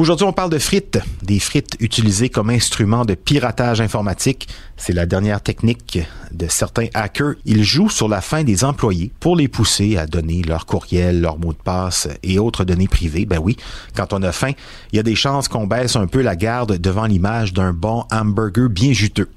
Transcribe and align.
Aujourd'hui, 0.00 0.24
on 0.24 0.32
parle 0.32 0.48
de 0.48 0.58
frites, 0.58 0.98
des 1.22 1.38
frites 1.38 1.76
utilisées 1.78 2.30
comme 2.30 2.48
instrument 2.48 3.04
de 3.04 3.12
piratage 3.12 3.82
informatique. 3.82 4.48
C'est 4.78 4.94
la 4.94 5.04
dernière 5.04 5.42
technique 5.42 5.98
de 6.32 6.46
certains 6.48 6.86
hackers. 6.94 7.34
Ils 7.44 7.64
jouent 7.64 7.90
sur 7.90 8.08
la 8.08 8.22
faim 8.22 8.42
des 8.42 8.64
employés 8.64 9.12
pour 9.20 9.36
les 9.36 9.46
pousser 9.46 9.98
à 9.98 10.06
donner 10.06 10.40
leur 10.40 10.64
courriel, 10.64 11.20
leur 11.20 11.38
mot 11.38 11.52
de 11.52 11.58
passe 11.58 12.08
et 12.22 12.38
autres 12.38 12.64
données 12.64 12.88
privées. 12.88 13.26
Ben 13.26 13.40
oui, 13.42 13.58
quand 13.94 14.14
on 14.14 14.22
a 14.22 14.32
faim, 14.32 14.52
il 14.90 14.96
y 14.96 15.00
a 15.00 15.02
des 15.02 15.14
chances 15.14 15.48
qu'on 15.48 15.66
baisse 15.66 15.96
un 15.96 16.06
peu 16.06 16.22
la 16.22 16.34
garde 16.34 16.78
devant 16.78 17.04
l'image 17.04 17.52
d'un 17.52 17.74
bon 17.74 18.06
hamburger 18.10 18.70
bien 18.70 18.94
juteux. 18.94 19.28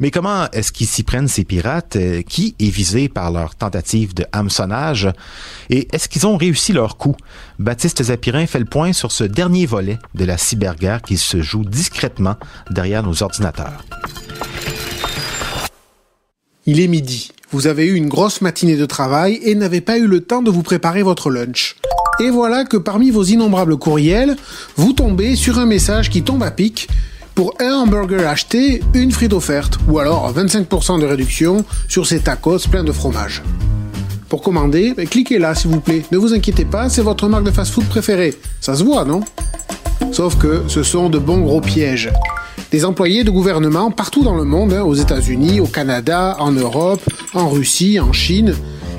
Mais 0.00 0.10
comment 0.10 0.50
est-ce 0.52 0.72
qu'ils 0.72 0.86
s'y 0.86 1.02
prennent 1.02 1.28
ces 1.28 1.44
pirates? 1.44 1.96
Euh, 1.96 2.22
qui 2.22 2.54
est 2.58 2.70
visé 2.70 3.08
par 3.08 3.30
leur 3.30 3.54
tentative 3.54 4.14
de 4.14 4.24
hameçonnage? 4.32 5.08
Et 5.70 5.88
est-ce 5.92 6.08
qu'ils 6.08 6.26
ont 6.26 6.36
réussi 6.36 6.72
leur 6.72 6.96
coup? 6.96 7.16
Baptiste 7.58 8.02
Zapirin 8.02 8.46
fait 8.46 8.58
le 8.58 8.64
point 8.64 8.92
sur 8.92 9.12
ce 9.12 9.24
dernier 9.24 9.66
volet 9.66 9.98
de 10.14 10.24
la 10.24 10.38
cyberguerre 10.38 11.02
qui 11.02 11.16
se 11.16 11.42
joue 11.42 11.64
discrètement 11.64 12.36
derrière 12.70 13.02
nos 13.02 13.22
ordinateurs. 13.22 13.84
Il 16.66 16.80
est 16.80 16.88
midi. 16.88 17.32
Vous 17.50 17.66
avez 17.66 17.86
eu 17.86 17.94
une 17.94 18.08
grosse 18.08 18.40
matinée 18.40 18.76
de 18.76 18.86
travail 18.86 19.38
et 19.42 19.54
n'avez 19.54 19.80
pas 19.80 19.98
eu 19.98 20.06
le 20.06 20.20
temps 20.20 20.42
de 20.42 20.50
vous 20.50 20.62
préparer 20.62 21.02
votre 21.02 21.28
lunch. 21.28 21.76
Et 22.20 22.30
voilà 22.30 22.64
que 22.64 22.76
parmi 22.76 23.10
vos 23.10 23.24
innombrables 23.24 23.76
courriels, 23.76 24.36
vous 24.76 24.92
tombez 24.92 25.34
sur 25.34 25.58
un 25.58 25.66
message 25.66 26.08
qui 26.08 26.22
tombe 26.22 26.42
à 26.42 26.50
pic 26.50 26.88
pour 27.34 27.54
un 27.60 27.72
hamburger 27.72 28.26
acheté, 28.28 28.82
une 28.94 29.10
frite 29.10 29.32
offerte, 29.32 29.78
ou 29.88 29.98
alors 29.98 30.32
25% 30.32 31.00
de 31.00 31.06
réduction 31.06 31.64
sur 31.88 32.06
ces 32.06 32.20
tacos 32.20 32.68
pleins 32.70 32.84
de 32.84 32.92
fromage. 32.92 33.42
Pour 34.28 34.42
commander, 34.42 34.94
ben, 34.96 35.06
cliquez 35.06 35.38
là 35.38 35.54
s'il 35.54 35.70
vous 35.70 35.80
plaît. 35.80 36.02
Ne 36.10 36.18
vous 36.18 36.32
inquiétez 36.32 36.64
pas, 36.64 36.88
c'est 36.88 37.02
votre 37.02 37.28
marque 37.28 37.44
de 37.44 37.50
fast-food 37.50 37.84
préférée. 37.84 38.34
Ça 38.60 38.74
se 38.74 38.82
voit, 38.82 39.04
non? 39.04 39.20
Sauf 40.10 40.36
que 40.36 40.62
ce 40.68 40.82
sont 40.82 41.08
de 41.08 41.18
bons 41.18 41.40
gros 41.40 41.60
pièges. 41.60 42.10
Des 42.70 42.84
employés 42.84 43.24
de 43.24 43.30
gouvernement 43.30 43.90
partout 43.90 44.24
dans 44.24 44.34
le 44.34 44.44
monde, 44.44 44.72
hein, 44.72 44.82
aux 44.82 44.94
États-Unis, 44.94 45.60
au 45.60 45.66
Canada, 45.66 46.36
en 46.38 46.52
Europe, 46.52 47.02
en 47.34 47.48
Russie, 47.48 48.00
en 48.00 48.12
Chine, 48.12 48.54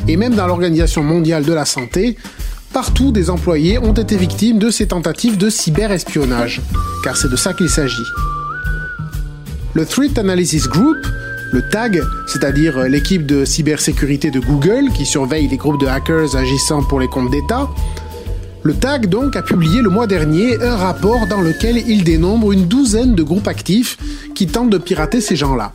et 0.08 0.17
même 0.17 0.36
dans 0.36 0.47
l'Organisation 0.47 1.03
mondiale 1.03 1.43
de 1.43 1.53
la 1.53 1.65
santé, 1.65 2.17
partout 2.73 3.11
des 3.11 3.29
employés 3.29 3.77
ont 3.77 3.93
été 3.93 4.17
victimes 4.17 4.57
de 4.57 4.71
ces 4.71 4.88
tentatives 4.88 5.38
de 5.38 5.49
cyberespionnage, 5.49 6.61
car 7.03 7.15
c'est 7.15 7.30
de 7.30 7.35
ça 7.35 7.53
qu'il 7.53 7.69
s'agit. 7.69 8.03
Le 9.75 9.85
Threat 9.85 10.17
Analysis 10.17 10.67
Group, 10.67 10.97
le 11.52 11.61
TAG, 11.69 12.02
c'est-à-dire 12.25 12.80
l'équipe 12.89 13.27
de 13.27 13.45
cybersécurité 13.45 14.31
de 14.31 14.39
Google 14.39 14.91
qui 14.91 15.05
surveille 15.05 15.47
les 15.47 15.57
groupes 15.57 15.80
de 15.80 15.85
hackers 15.85 16.35
agissant 16.35 16.83
pour 16.83 16.99
les 16.99 17.07
comptes 17.07 17.30
d'État, 17.30 17.69
le 18.63 18.73
TAG 18.73 19.08
donc 19.08 19.35
a 19.35 19.43
publié 19.43 19.81
le 19.81 19.89
mois 19.89 20.08
dernier 20.08 20.59
un 20.63 20.75
rapport 20.75 21.27
dans 21.27 21.41
lequel 21.41 21.77
il 21.87 22.03
dénombre 22.03 22.53
une 22.53 22.65
douzaine 22.65 23.13
de 23.13 23.21
groupes 23.21 23.47
actifs 23.47 23.97
qui 24.33 24.47
tentent 24.47 24.71
de 24.71 24.80
pirater 24.80 25.21
ces 25.21 25.35
gens-là. 25.35 25.73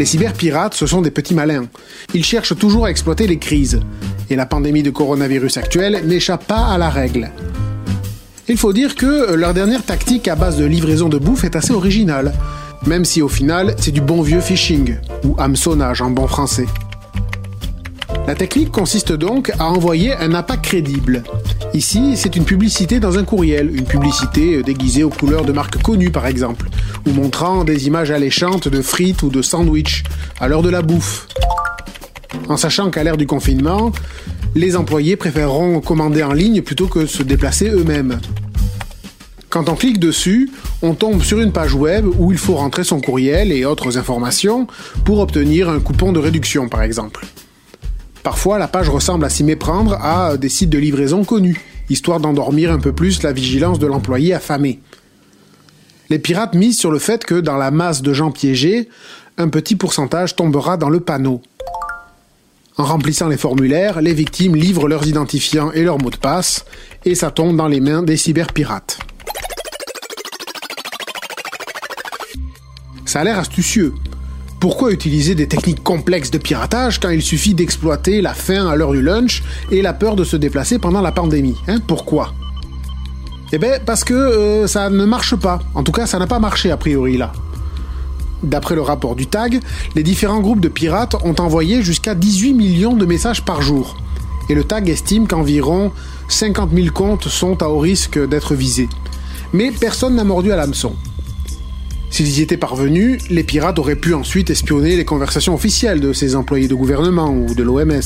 Les 0.00 0.06
cyberpirates, 0.06 0.74
ce 0.74 0.86
sont 0.86 1.02
des 1.02 1.10
petits 1.10 1.34
malins. 1.34 1.66
Ils 2.14 2.24
cherchent 2.24 2.56
toujours 2.56 2.86
à 2.86 2.90
exploiter 2.90 3.26
les 3.26 3.38
crises. 3.38 3.80
Et 4.30 4.36
la 4.36 4.46
pandémie 4.46 4.84
de 4.84 4.90
coronavirus 4.90 5.56
actuelle 5.56 6.02
n'échappe 6.06 6.46
pas 6.46 6.66
à 6.66 6.78
la 6.78 6.88
règle. 6.88 7.32
Il 8.48 8.56
faut 8.56 8.72
dire 8.72 8.94
que 8.94 9.34
leur 9.34 9.54
dernière 9.54 9.84
tactique 9.84 10.28
à 10.28 10.36
base 10.36 10.56
de 10.56 10.64
livraison 10.64 11.08
de 11.08 11.18
bouffe 11.18 11.42
est 11.42 11.56
assez 11.56 11.72
originale, 11.72 12.32
même 12.86 13.04
si 13.04 13.22
au 13.22 13.28
final 13.28 13.74
c'est 13.78 13.90
du 13.90 14.00
bon 14.00 14.22
vieux 14.22 14.40
phishing, 14.40 14.96
ou 15.24 15.34
hameçonnage 15.38 16.00
en 16.00 16.10
bon 16.10 16.28
français. 16.28 16.66
La 18.28 18.36
technique 18.36 18.70
consiste 18.70 19.12
donc 19.12 19.50
à 19.58 19.66
envoyer 19.66 20.14
un 20.14 20.32
appât 20.34 20.58
crédible. 20.58 21.24
Ici, 21.74 22.12
c'est 22.16 22.36
une 22.36 22.44
publicité 22.44 23.00
dans 23.00 23.18
un 23.18 23.24
courriel, 23.24 23.74
une 23.74 23.84
publicité 23.84 24.62
déguisée 24.62 25.02
aux 25.02 25.10
couleurs 25.10 25.44
de 25.44 25.52
marques 25.52 25.82
connues 25.82 26.10
par 26.10 26.28
exemple, 26.28 26.68
ou 27.04 27.10
montrant 27.10 27.64
des 27.64 27.88
images 27.88 28.12
alléchantes 28.12 28.68
de 28.68 28.80
frites 28.80 29.24
ou 29.24 29.28
de 29.28 29.42
sandwichs 29.42 30.04
à 30.38 30.46
l'heure 30.46 30.62
de 30.62 30.70
la 30.70 30.82
bouffe. 30.82 31.26
En 32.48 32.56
sachant 32.56 32.90
qu'à 32.90 33.04
l'ère 33.04 33.16
du 33.16 33.26
confinement, 33.26 33.92
les 34.54 34.76
employés 34.76 35.16
préféreront 35.16 35.80
commander 35.80 36.22
en 36.22 36.32
ligne 36.32 36.62
plutôt 36.62 36.86
que 36.86 37.06
se 37.06 37.22
déplacer 37.22 37.68
eux-mêmes. 37.68 38.20
Quand 39.48 39.68
on 39.68 39.74
clique 39.74 39.98
dessus, 39.98 40.50
on 40.80 40.94
tombe 40.94 41.22
sur 41.22 41.40
une 41.40 41.52
page 41.52 41.74
web 41.74 42.06
où 42.18 42.30
il 42.30 42.38
faut 42.38 42.54
rentrer 42.54 42.84
son 42.84 43.00
courriel 43.00 43.50
et 43.50 43.64
autres 43.64 43.98
informations 43.98 44.68
pour 45.04 45.18
obtenir 45.18 45.68
un 45.68 45.80
coupon 45.80 46.12
de 46.12 46.20
réduction 46.20 46.68
par 46.68 46.82
exemple. 46.82 47.26
Parfois, 48.22 48.58
la 48.58 48.68
page 48.68 48.88
ressemble 48.88 49.24
à 49.24 49.30
s'y 49.30 49.42
méprendre 49.42 49.94
à 49.94 50.36
des 50.36 50.48
sites 50.48 50.70
de 50.70 50.78
livraison 50.78 51.24
connus, 51.24 51.60
histoire 51.88 52.20
d'endormir 52.20 52.70
un 52.70 52.78
peu 52.78 52.92
plus 52.92 53.22
la 53.22 53.32
vigilance 53.32 53.78
de 53.78 53.86
l'employé 53.86 54.34
affamé. 54.34 54.80
Les 56.10 56.18
pirates 56.18 56.54
misent 56.54 56.78
sur 56.78 56.90
le 56.90 56.98
fait 56.98 57.24
que 57.24 57.34
dans 57.34 57.56
la 57.56 57.70
masse 57.70 58.02
de 58.02 58.12
gens 58.12 58.30
piégés, 58.30 58.88
un 59.38 59.48
petit 59.48 59.74
pourcentage 59.74 60.36
tombera 60.36 60.76
dans 60.76 60.90
le 60.90 61.00
panneau. 61.00 61.40
En 62.80 62.84
remplissant 62.84 63.28
les 63.28 63.36
formulaires, 63.36 64.00
les 64.00 64.14
victimes 64.14 64.56
livrent 64.56 64.88
leurs 64.88 65.06
identifiants 65.06 65.70
et 65.70 65.82
leurs 65.82 65.98
mots 65.98 66.08
de 66.08 66.16
passe, 66.16 66.64
et 67.04 67.14
ça 67.14 67.30
tombe 67.30 67.54
dans 67.54 67.68
les 67.68 67.78
mains 67.78 68.02
des 68.02 68.16
cyberpirates. 68.16 68.98
Ça 73.04 73.20
a 73.20 73.24
l'air 73.24 73.38
astucieux, 73.38 73.92
pourquoi 74.60 74.92
utiliser 74.92 75.34
des 75.34 75.46
techniques 75.46 75.82
complexes 75.82 76.30
de 76.30 76.38
piratage 76.38 77.00
quand 77.00 77.10
il 77.10 77.20
suffit 77.20 77.52
d'exploiter 77.52 78.22
la 78.22 78.32
faim 78.32 78.66
à 78.66 78.76
l'heure 78.76 78.92
du 78.92 79.02
lunch 79.02 79.42
et 79.70 79.82
la 79.82 79.92
peur 79.92 80.16
de 80.16 80.24
se 80.24 80.38
déplacer 80.38 80.78
pendant 80.78 81.02
la 81.02 81.12
pandémie 81.12 81.58
hein 81.68 81.80
Pourquoi? 81.86 82.32
Eh 83.52 83.58
bien, 83.58 83.72
parce 83.84 84.04
que 84.04 84.14
euh, 84.14 84.66
ça 84.66 84.88
ne 84.88 85.04
marche 85.04 85.36
pas. 85.36 85.58
En 85.74 85.82
tout 85.82 85.92
cas, 85.92 86.06
ça 86.06 86.18
n'a 86.18 86.26
pas 86.26 86.38
marché 86.38 86.70
a 86.70 86.78
priori 86.78 87.18
là. 87.18 87.32
D'après 88.42 88.74
le 88.74 88.80
rapport 88.80 89.16
du 89.16 89.26
TAG, 89.26 89.60
les 89.94 90.02
différents 90.02 90.40
groupes 90.40 90.60
de 90.60 90.68
pirates 90.68 91.16
ont 91.24 91.34
envoyé 91.38 91.82
jusqu'à 91.82 92.14
18 92.14 92.54
millions 92.54 92.96
de 92.96 93.04
messages 93.04 93.44
par 93.44 93.60
jour. 93.60 93.96
Et 94.48 94.54
le 94.54 94.64
TAG 94.64 94.88
estime 94.88 95.26
qu'environ 95.26 95.92
50 96.28 96.70
000 96.74 96.88
comptes 96.92 97.28
sont 97.28 97.62
à 97.62 97.68
haut 97.68 97.78
risque 97.78 98.18
d'être 98.28 98.54
visés. 98.54 98.88
Mais 99.52 99.70
personne 99.70 100.14
n'a 100.14 100.24
mordu 100.24 100.52
à 100.52 100.56
l'hameçon. 100.56 100.94
S'ils 102.10 102.38
y 102.38 102.42
étaient 102.42 102.56
parvenus, 102.56 103.20
les 103.30 103.44
pirates 103.44 103.78
auraient 103.78 103.94
pu 103.94 104.14
ensuite 104.14 104.50
espionner 104.50 104.96
les 104.96 105.04
conversations 105.04 105.54
officielles 105.54 106.00
de 106.00 106.12
ces 106.12 106.34
employés 106.34 106.66
de 106.66 106.74
gouvernement 106.74 107.30
ou 107.30 107.54
de 107.54 107.62
l'OMS. 107.62 108.00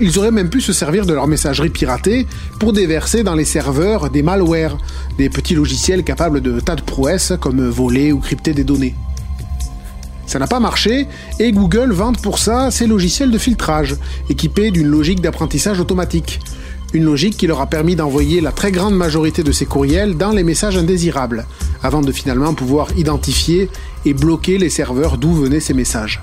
Ils 0.00 0.18
auraient 0.18 0.30
même 0.30 0.50
pu 0.50 0.60
se 0.60 0.72
servir 0.72 1.06
de 1.06 1.14
leur 1.14 1.26
messagerie 1.26 1.70
piratée 1.70 2.26
pour 2.60 2.72
déverser 2.72 3.24
dans 3.24 3.34
les 3.34 3.44
serveurs 3.44 4.10
des 4.10 4.22
malwares, 4.22 4.78
des 5.16 5.30
petits 5.30 5.54
logiciels 5.54 6.04
capables 6.04 6.40
de 6.40 6.60
tas 6.60 6.76
de 6.76 6.82
prouesses 6.82 7.32
comme 7.40 7.68
voler 7.68 8.12
ou 8.12 8.18
crypter 8.18 8.52
des 8.52 8.64
données. 8.64 8.94
Ça 10.28 10.38
n'a 10.38 10.46
pas 10.46 10.60
marché 10.60 11.06
et 11.40 11.52
Google 11.52 11.90
vante 11.90 12.20
pour 12.20 12.38
ça 12.38 12.70
ses 12.70 12.86
logiciels 12.86 13.30
de 13.30 13.38
filtrage, 13.38 13.96
équipés 14.28 14.70
d'une 14.70 14.86
logique 14.86 15.22
d'apprentissage 15.22 15.80
automatique. 15.80 16.40
Une 16.92 17.04
logique 17.04 17.38
qui 17.38 17.46
leur 17.46 17.62
a 17.62 17.66
permis 17.66 17.96
d'envoyer 17.96 18.42
la 18.42 18.52
très 18.52 18.70
grande 18.70 18.94
majorité 18.94 19.42
de 19.42 19.52
ces 19.52 19.64
courriels 19.64 20.18
dans 20.18 20.32
les 20.32 20.42
messages 20.42 20.76
indésirables, 20.76 21.46
avant 21.82 22.02
de 22.02 22.12
finalement 22.12 22.52
pouvoir 22.52 22.88
identifier 22.98 23.70
et 24.04 24.12
bloquer 24.12 24.58
les 24.58 24.68
serveurs 24.68 25.16
d'où 25.16 25.32
venaient 25.32 25.60
ces 25.60 25.72
messages. 25.72 26.22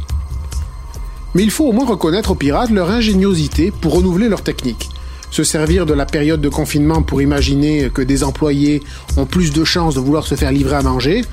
Mais 1.33 1.41
il 1.41 1.49
faut 1.49 1.65
au 1.65 1.71
moins 1.71 1.87
reconnaître 1.87 2.29
aux 2.29 2.35
pirates 2.35 2.69
leur 2.69 2.91
ingéniosité 2.91 3.71
pour 3.71 3.95
renouveler 3.95 4.29
leur 4.29 4.43
technique. 4.43 4.89
Se 5.31 5.43
servir 5.43 5.87
de 5.87 5.95
la 5.95 6.05
période 6.05 6.41
de 6.41 6.49
confinement 6.49 7.01
pour 7.01 7.23
imaginer 7.23 7.89
que 7.91 8.03
des 8.03 8.23
employés 8.23 8.83
ont 9.17 9.25
plus 9.25 9.51
de 9.51 9.63
chances 9.63 9.95
de 9.95 9.99
vouloir 9.99 10.27
se 10.27 10.35
faire 10.35 10.51
livrer 10.51 10.75
à 10.75 10.83
manger, 10.83 11.25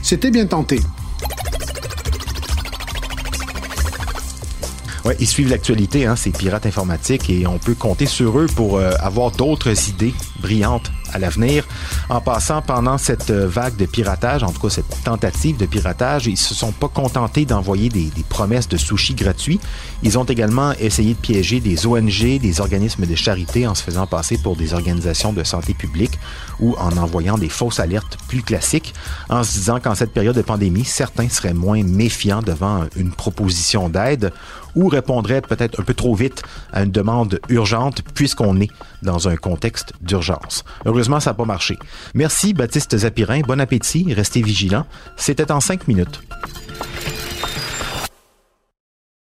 c'était 0.00 0.30
bien 0.30 0.46
tenté. 0.46 0.80
Ils 5.18 5.26
suivent 5.26 5.50
l'actualité, 5.50 6.06
hein, 6.06 6.16
ces 6.16 6.30
pirates 6.30 6.66
informatiques, 6.66 7.30
et 7.30 7.46
on 7.46 7.58
peut 7.58 7.74
compter 7.74 8.06
sur 8.06 8.38
eux 8.38 8.46
pour 8.54 8.78
euh, 8.78 8.92
avoir 9.00 9.30
d'autres 9.30 9.88
idées 9.88 10.14
brillantes 10.40 10.90
à 11.12 11.18
l'avenir. 11.18 11.66
En 12.08 12.20
passant 12.20 12.62
pendant 12.62 12.98
cette 12.98 13.30
euh, 13.30 13.48
vague 13.48 13.76
de 13.76 13.86
piratage, 13.86 14.42
en 14.42 14.52
tout 14.52 14.60
cas 14.60 14.70
cette 14.70 15.02
tentative 15.04 15.56
de 15.56 15.66
piratage, 15.66 16.26
ils 16.26 16.36
se 16.36 16.54
sont 16.54 16.72
pas 16.72 16.88
contentés 16.88 17.44
d'envoyer 17.44 17.88
des, 17.88 18.06
des, 18.06 18.22
promesses 18.22 18.68
de 18.68 18.76
sushi 18.76 19.14
gratuits. 19.14 19.60
Ils 20.02 20.18
ont 20.18 20.24
également 20.24 20.72
essayé 20.78 21.14
de 21.14 21.18
piéger 21.18 21.60
des 21.60 21.86
ONG, 21.86 22.38
des 22.38 22.60
organismes 22.60 23.06
de 23.06 23.14
charité 23.14 23.66
en 23.66 23.74
se 23.74 23.82
faisant 23.82 24.06
passer 24.06 24.38
pour 24.38 24.56
des 24.56 24.72
organisations 24.74 25.32
de 25.32 25.42
santé 25.44 25.74
publique 25.74 26.18
ou 26.60 26.74
en 26.78 26.96
envoyant 26.96 27.38
des 27.38 27.48
fausses 27.48 27.80
alertes 27.80 28.16
plus 28.28 28.42
classiques, 28.42 28.94
en 29.28 29.42
se 29.42 29.52
disant 29.52 29.80
qu'en 29.80 29.94
cette 29.94 30.12
période 30.12 30.36
de 30.36 30.42
pandémie, 30.42 30.84
certains 30.84 31.28
seraient 31.28 31.54
moins 31.54 31.82
méfiants 31.82 32.42
devant 32.42 32.84
une 32.96 33.10
proposition 33.10 33.88
d'aide 33.88 34.32
ou 34.74 34.88
répondrait 34.88 35.40
peut-être 35.40 35.80
un 35.80 35.84
peu 35.84 35.94
trop 35.94 36.14
vite 36.14 36.42
à 36.72 36.82
une 36.82 36.90
demande 36.90 37.40
urgente 37.48 38.02
puisqu'on 38.14 38.60
est 38.60 38.70
dans 39.02 39.28
un 39.28 39.36
contexte 39.36 39.92
d'urgence. 40.00 40.64
Heureusement, 40.84 41.20
ça 41.20 41.30
n'a 41.30 41.34
pas 41.34 41.44
marché. 41.44 41.78
Merci 42.14 42.54
Baptiste 42.54 42.96
Zapirin, 42.96 43.40
bon 43.40 43.60
appétit, 43.60 44.12
restez 44.12 44.42
vigilants. 44.42 44.86
C'était 45.16 45.50
en 45.52 45.60
cinq 45.60 45.88
minutes. 45.88 46.20